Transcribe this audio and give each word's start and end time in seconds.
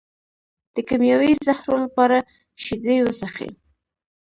د 0.75 0.77
کیمیاوي 0.87 1.31
زهرو 1.45 1.75
لپاره 1.85 2.17
شیدې 2.63 2.95
وڅښئ 3.01 3.51